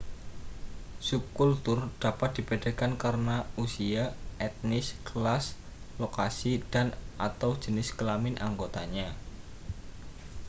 subkultur 1.07 1.79
dapat 2.03 2.29
dibedakan 2.41 2.91
karena 3.03 3.37
usia 3.63 4.03
etnis 4.47 4.87
kelas 5.07 5.45
lokasi 6.01 6.53
dan/atau 6.73 7.51
jenis 7.63 7.89
kelamin 7.99 8.33
anggotanya 8.47 9.07